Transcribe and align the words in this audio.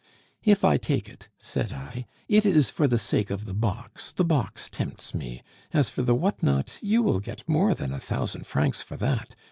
'If 0.41 0.65
I 0.65 0.77
take 0.77 1.07
it,' 1.07 1.29
said 1.37 1.71
I, 1.71 2.07
'it 2.27 2.43
is 2.43 2.71
for 2.71 2.87
the 2.87 2.97
sake 2.97 3.29
of 3.29 3.45
the 3.45 3.53
box; 3.53 4.11
the 4.11 4.23
box 4.25 4.67
tempts 4.67 5.13
me. 5.13 5.43
As 5.73 5.91
for 5.91 6.01
the 6.01 6.15
what 6.15 6.41
not, 6.41 6.79
you 6.81 7.03
will 7.03 7.19
get 7.19 7.47
more 7.47 7.75
than 7.75 7.93
a 7.93 7.99
thousand 7.99 8.47
francs 8.47 8.81
for 8.81 8.97
that. 8.97 9.35